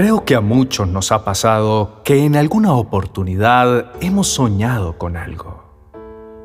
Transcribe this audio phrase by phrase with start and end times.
[0.00, 5.62] Creo que a muchos nos ha pasado que en alguna oportunidad hemos soñado con algo.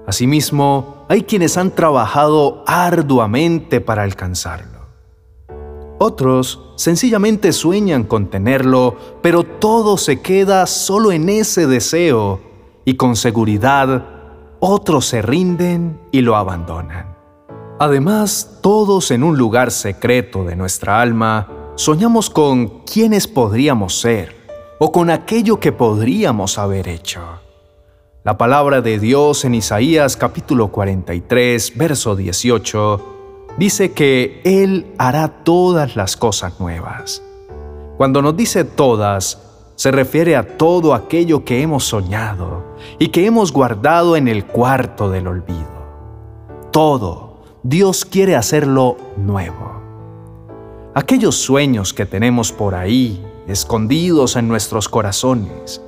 [0.06, 4.82] Asimismo, hay quienes han trabajado arduamente para alcanzarlo.
[6.00, 12.42] Otros sencillamente sueñan con tenerlo, pero todo se queda solo en ese deseo
[12.84, 14.06] y con seguridad
[14.60, 17.16] otros se rinden y lo abandonan.
[17.80, 24.34] Además, todos en un lugar secreto de nuestra alma soñamos con quiénes podríamos ser
[24.80, 27.22] o con aquello que podríamos haber hecho.
[28.24, 33.16] La palabra de Dios en Isaías capítulo 43, verso 18,
[33.58, 37.22] dice que Él hará todas las cosas nuevas.
[37.98, 39.42] Cuando nos dice todas,
[39.76, 42.64] se refiere a todo aquello que hemos soñado
[43.00, 45.76] y que hemos guardado en el cuarto del olvido.
[46.72, 49.75] Todo, Dios quiere hacerlo nuevo.
[50.98, 55.82] Aquellos sueños que tenemos por ahí, escondidos en nuestros corazones,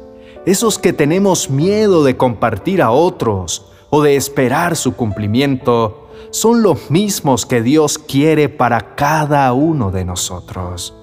[0.45, 6.91] esos que tenemos miedo de compartir a otros o de esperar su cumplimiento, son los
[6.91, 10.93] mismos que Dios quiere para cada uno de nosotros.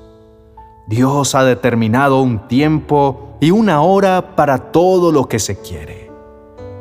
[0.86, 6.10] Dios ha determinado un tiempo y una hora para todo lo que se quiere.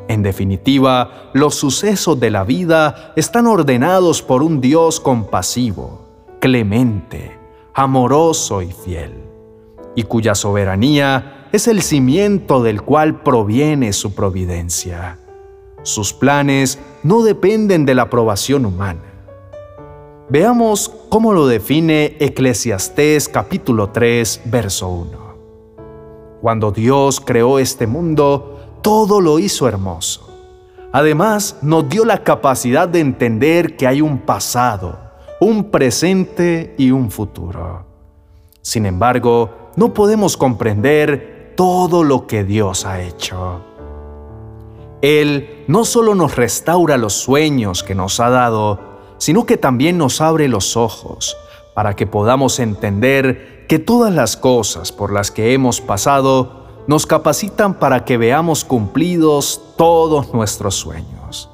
[0.08, 6.03] En definitiva, los sucesos de la vida están ordenados por un Dios compasivo,
[6.44, 7.38] clemente,
[7.72, 9.14] amoroso y fiel,
[9.94, 15.16] y cuya soberanía es el cimiento del cual proviene su providencia.
[15.84, 19.00] Sus planes no dependen de la aprobación humana.
[20.28, 25.10] Veamos cómo lo define Eclesiastés capítulo 3, verso 1.
[26.42, 30.28] Cuando Dios creó este mundo, todo lo hizo hermoso.
[30.92, 35.03] Además, nos dio la capacidad de entender que hay un pasado,
[35.44, 37.84] un presente y un futuro.
[38.62, 43.60] Sin embargo, no podemos comprender todo lo que Dios ha hecho.
[45.02, 48.80] Él no solo nos restaura los sueños que nos ha dado,
[49.18, 51.36] sino que también nos abre los ojos
[51.74, 57.74] para que podamos entender que todas las cosas por las que hemos pasado nos capacitan
[57.74, 61.50] para que veamos cumplidos todos nuestros sueños.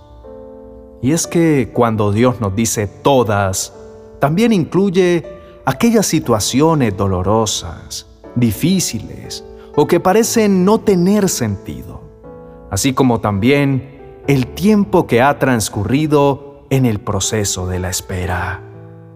[1.03, 3.73] Y es que cuando Dios nos dice todas,
[4.21, 5.27] también incluye
[5.65, 9.45] aquellas situaciones dolorosas, difíciles
[9.75, 12.01] o que parecen no tener sentido
[12.71, 18.63] así como también el tiempo que ha transcurrido en el proceso de la espera.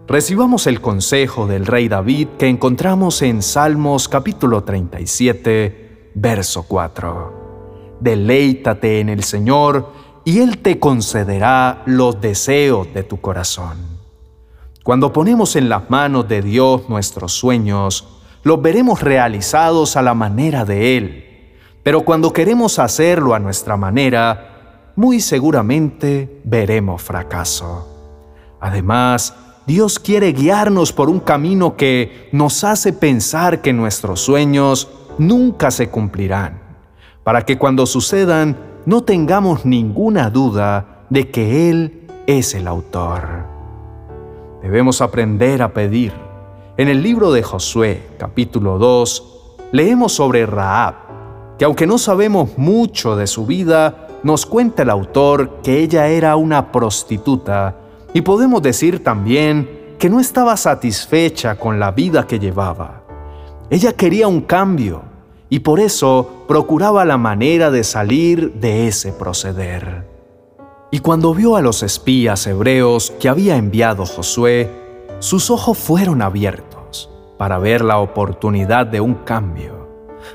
[0.07, 7.97] Recibamos el consejo del rey David que encontramos en Salmos capítulo 37, verso 4.
[8.01, 9.91] Deleítate en el Señor
[10.25, 13.94] y Él te concederá los deseos de tu corazón.
[14.85, 18.07] Cuando ponemos en las manos de Dios nuestros sueños,
[18.43, 21.25] los veremos realizados a la manera de Él
[21.85, 28.57] pero cuando queremos hacerlo a nuestra manera, muy seguramente veremos fracaso.
[28.59, 29.35] Además,
[29.67, 35.89] Dios quiere guiarnos por un camino que nos hace pensar que nuestros sueños nunca se
[35.89, 36.59] cumplirán,
[37.23, 38.57] para que cuando sucedan
[38.87, 43.54] no tengamos ninguna duda de que Él es el autor.
[44.65, 46.11] Debemos aprender a pedir.
[46.75, 50.95] En el libro de Josué, capítulo 2, leemos sobre Raab,
[51.59, 56.35] que aunque no sabemos mucho de su vida, nos cuenta el autor que ella era
[56.35, 57.75] una prostituta
[58.11, 63.03] y podemos decir también que no estaba satisfecha con la vida que llevaba.
[63.69, 65.03] Ella quería un cambio
[65.47, 70.14] y por eso procuraba la manera de salir de ese proceder.
[70.91, 74.69] Y cuando vio a los espías hebreos que había enviado Josué,
[75.19, 79.85] sus ojos fueron abiertos para ver la oportunidad de un cambio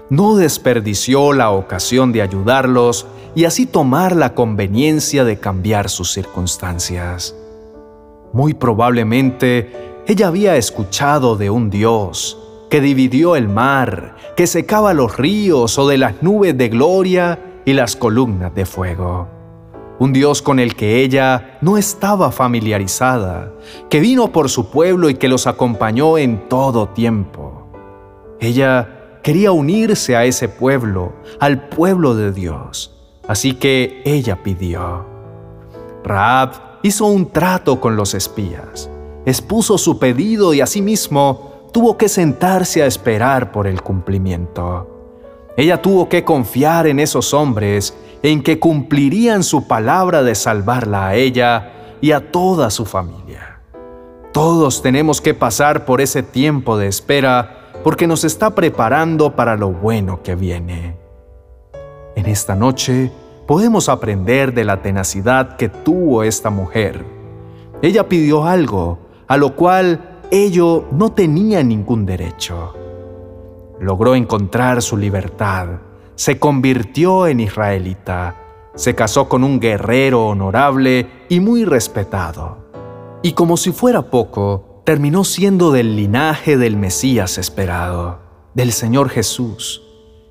[0.09, 7.35] no desperdició la ocasión de ayudarlos y así tomar la conveniencia de cambiar sus circunstancias.
[8.33, 12.39] Muy probablemente ella había escuchado de un Dios
[12.71, 17.73] que dividió el mar, que secaba los ríos o de las nubes de gloria y
[17.73, 19.40] las columnas de fuego.
[20.01, 23.53] Un Dios con el que ella no estaba familiarizada,
[23.91, 27.69] que vino por su pueblo y que los acompañó en todo tiempo.
[28.41, 32.97] Ella quería unirse a ese pueblo, al pueblo de Dios.
[33.29, 35.05] Así que ella pidió.
[36.03, 38.89] Raab hizo un trato con los espías,
[39.27, 44.87] expuso su pedido y asimismo tuvo que sentarse a esperar por el cumplimiento.
[45.59, 51.15] Ella tuvo que confiar en esos hombres, en que cumplirían su palabra de salvarla a
[51.15, 53.61] ella y a toda su familia.
[54.33, 59.71] Todos tenemos que pasar por ese tiempo de espera porque nos está preparando para lo
[59.71, 60.97] bueno que viene.
[62.15, 63.11] En esta noche
[63.47, 67.05] podemos aprender de la tenacidad que tuvo esta mujer.
[67.83, 72.75] Ella pidió algo a lo cual ello no tenía ningún derecho.
[73.81, 75.69] Logró encontrar su libertad,
[76.21, 78.37] se convirtió en israelita,
[78.75, 82.59] se casó con un guerrero honorable y muy respetado.
[83.23, 88.19] Y como si fuera poco, terminó siendo del linaje del Mesías esperado,
[88.53, 89.81] del Señor Jesús,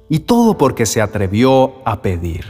[0.09, 2.45] y todo porque se atrevió a pedir.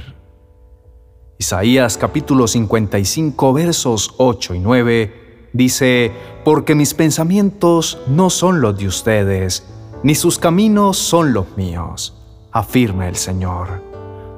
[1.37, 6.11] Isaías capítulo 55 versos 8 y 9 dice,
[6.43, 9.65] Porque mis pensamientos no son los de ustedes,
[10.03, 12.18] ni sus caminos son los míos,
[12.51, 13.83] afirma el Señor.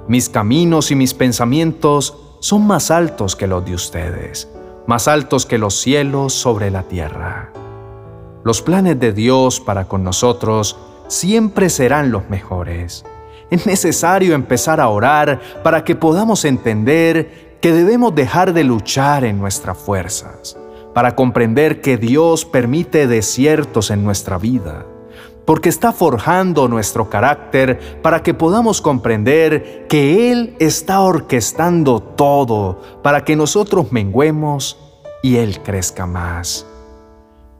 [0.07, 4.49] Mis caminos y mis pensamientos son más altos que los de ustedes,
[4.87, 7.51] más altos que los cielos sobre la tierra.
[8.43, 10.77] Los planes de Dios para con nosotros
[11.07, 13.05] siempre serán los mejores.
[13.51, 19.37] Es necesario empezar a orar para que podamos entender que debemos dejar de luchar en
[19.37, 20.57] nuestras fuerzas,
[20.95, 24.85] para comprender que Dios permite desiertos en nuestra vida,
[25.51, 33.25] porque está forjando nuestro carácter para que podamos comprender que Él está orquestando todo para
[33.25, 34.79] que nosotros menguemos
[35.21, 36.65] y Él crezca más.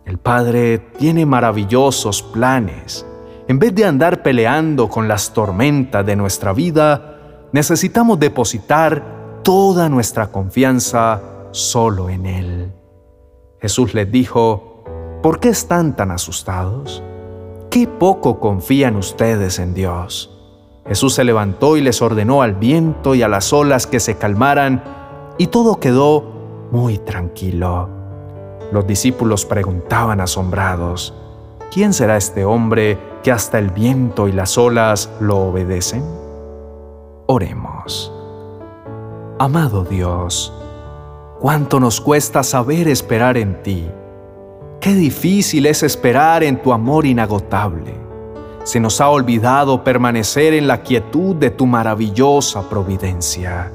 [0.05, 3.05] El Padre tiene maravillosos planes
[3.49, 10.27] en vez de andar peleando con las tormentas de nuestra vida, necesitamos depositar toda nuestra
[10.31, 11.21] confianza
[11.51, 12.71] solo en Él.
[13.59, 14.85] Jesús les dijo,
[15.21, 17.03] ¿por qué están tan asustados?
[17.71, 20.29] ¿Qué poco confían ustedes en Dios?
[20.85, 24.83] Jesús se levantó y les ordenó al viento y a las olas que se calmaran,
[25.37, 27.87] y todo quedó muy tranquilo.
[28.73, 31.13] Los discípulos preguntaban asombrados,
[31.71, 36.03] ¿quién será este hombre que hasta el viento y las olas lo obedecen?
[37.27, 38.11] Oremos.
[39.39, 40.51] Amado Dios,
[41.39, 43.89] cuánto nos cuesta saber esperar en ti.
[44.81, 47.93] Qué difícil es esperar en tu amor inagotable.
[48.63, 53.71] Se nos ha olvidado permanecer en la quietud de tu maravillosa providencia.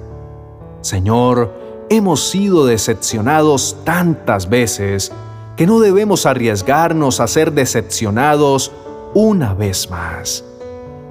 [0.81, 5.13] Señor, hemos sido decepcionados tantas veces
[5.57, 8.73] que no debemos arriesgarnos a ser decepcionados
[9.15, 10.45] una vez más.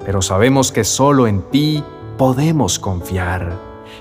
[0.04, 1.82] Pero sabemos que solo en ti
[2.18, 3.58] podemos confiar.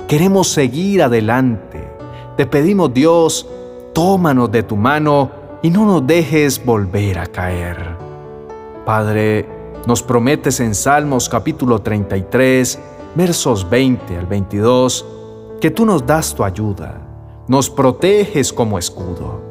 [0.10, 1.90] Queremos seguir adelante.
[2.36, 3.48] Te pedimos Dios,
[3.94, 7.98] tómanos de tu mano y no nos dejes volver a caer.
[8.86, 9.50] Padre,
[9.88, 12.78] nos prometes en Salmos capítulo 33,
[13.16, 15.04] versos 20 al 22,
[15.60, 17.02] que tú nos das tu ayuda,
[17.48, 19.42] nos proteges como escudo.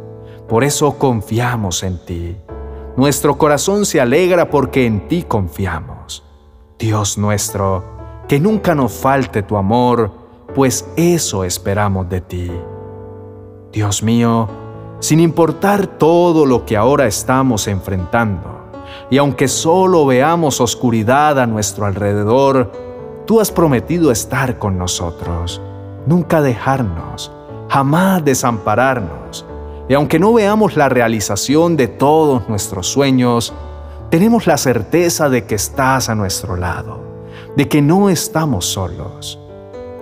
[0.49, 2.37] Por eso confiamos en ti.
[2.97, 6.23] Nuestro corazón se alegra porque en ti confiamos.
[6.79, 7.83] Dios nuestro,
[8.29, 10.13] que nunca nos falte tu amor,
[10.55, 12.53] pues eso esperamos de ti.
[13.73, 14.49] Dios mío,
[15.05, 18.71] sin importar todo lo que ahora estamos enfrentando,
[19.11, 22.73] y aunque solo veamos oscuridad a nuestro alrededor,
[23.27, 25.61] tú has prometido estar con nosotros,
[26.07, 27.31] nunca dejarnos,
[27.69, 29.45] jamás desampararnos.
[29.91, 33.53] Y aunque no veamos la realización de todos nuestros sueños,
[34.09, 37.01] tenemos la certeza de que estás a nuestro lado,
[37.59, 39.39] de que no estamos solos.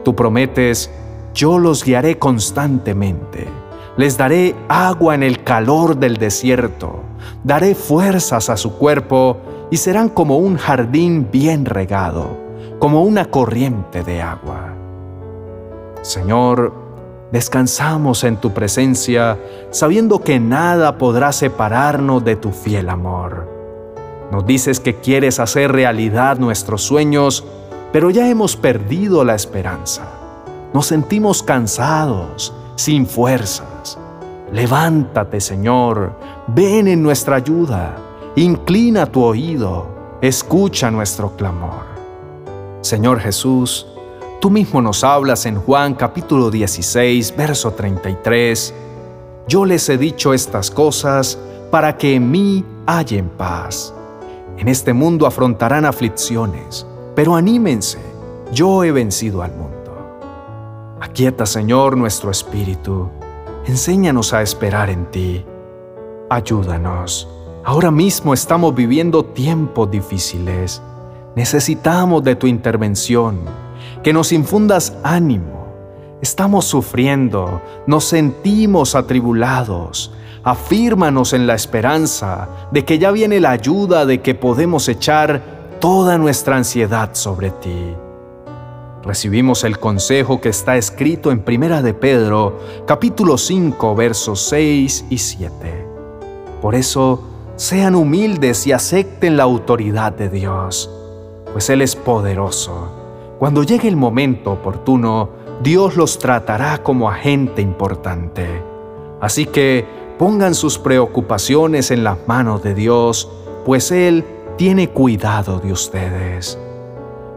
[0.04, 0.92] Tú prometes,
[1.35, 3.49] yo los guiaré constantemente,
[3.96, 7.00] les daré agua en el calor del desierto,
[7.44, 9.38] daré fuerzas a su cuerpo
[9.70, 12.37] y serán como un jardín bien regado,
[12.78, 14.75] como una corriente de agua.
[16.02, 16.82] Señor,
[17.32, 19.38] Descansamos en tu presencia,
[19.70, 23.49] sabiendo que nada podrá separarnos de tu fiel amor.
[24.30, 27.42] Nos dices que quieres hacer realidad nuestros sueños,
[27.90, 30.02] pero ya hemos perdido la esperanza.
[30.75, 33.72] Nos sentimos cansados, sin fuerzas.
[34.52, 36.12] Levántate, Señor,
[36.49, 37.97] ven en nuestra ayuda,
[38.37, 41.87] inclina tu oído, escucha nuestro clamor.
[42.82, 43.87] Señor Jesús,
[44.42, 48.75] Tú mismo nos hablas en Juan capítulo 16, verso 33.
[49.47, 51.38] Yo les he dicho estas cosas
[51.71, 53.94] para que en mí hallen paz.
[54.59, 58.00] En este mundo afrontarán aflicciones, pero anímense,
[58.52, 60.99] yo he vencido al mundo.
[61.00, 63.11] Aquieta, Señor, nuestro espíritu.
[63.64, 65.45] Enséñanos a esperar en ti.
[66.28, 67.28] Ayúdanos.
[67.64, 70.83] Ahora mismo estamos viviendo tiempos difíciles.
[71.37, 73.38] Necesitamos de tu intervención
[74.02, 75.66] que nos infundas ánimo.
[76.21, 80.12] Estamos sufriendo, nos sentimos atribulados.
[80.45, 86.19] afírmanos en la esperanza de que ya viene la ayuda de que podemos echar toda
[86.19, 87.95] nuestra ansiedad sobre ti.
[89.04, 95.18] Recibimos el consejo que está escrito en Primera de Pedro, capítulo 5, versos 6 y
[95.18, 95.87] 7.
[96.61, 97.21] Por eso,
[97.56, 100.88] sean humildes y acepten la autoridad de Dios,
[101.52, 102.92] pues Él es poderoso.
[103.40, 105.30] Cuando llegue el momento oportuno,
[105.64, 108.47] Dios los tratará como a gente importante.
[109.21, 109.85] Así que
[110.16, 113.28] pongan sus preocupaciones en las manos de Dios,
[113.64, 114.25] pues Él
[114.56, 116.56] tiene cuidado de ustedes.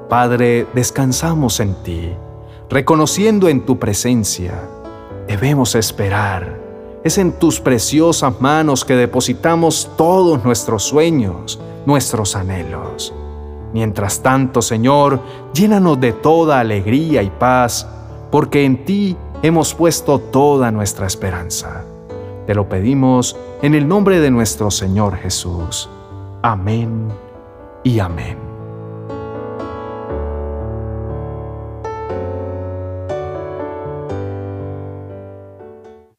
[0.09, 2.11] Padre, descansamos en ti,
[2.69, 4.53] reconociendo en tu presencia.
[5.27, 6.59] Debemos esperar.
[7.03, 13.13] Es en tus preciosas manos que depositamos todos nuestros sueños, nuestros anhelos.
[13.73, 15.19] Mientras tanto, Señor,
[15.53, 17.87] llénanos de toda alegría y paz,
[18.31, 21.83] porque en ti hemos puesto toda nuestra esperanza.
[22.45, 25.89] Te lo pedimos en el nombre de nuestro Señor Jesús.
[26.43, 27.07] Amén
[27.83, 28.44] y amén.